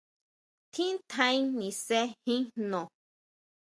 Tjín 0.71 0.95
tjaen 1.11 1.43
nise 1.59 1.99
jin 2.25 2.43
jno. 2.59 2.81